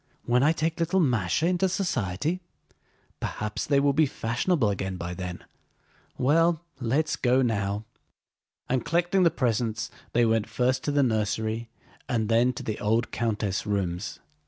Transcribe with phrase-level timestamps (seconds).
[0.25, 2.41] "When I take little Másha into society?
[3.19, 5.43] Perhaps they will be fashionable again by then.
[6.17, 7.85] Well, let's go now."
[8.67, 11.69] And collecting the presents they went first to the nursery
[12.09, 14.19] and then to the old countess' rooms.